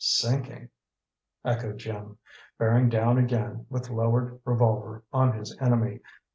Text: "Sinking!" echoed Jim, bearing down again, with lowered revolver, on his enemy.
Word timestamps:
"Sinking!" 0.03 0.69
echoed 1.45 1.77
Jim, 1.77 2.17
bearing 2.57 2.89
down 2.89 3.19
again, 3.19 3.67
with 3.69 3.91
lowered 3.91 4.41
revolver, 4.45 5.03
on 5.13 5.37
his 5.37 5.55
enemy. 5.61 5.99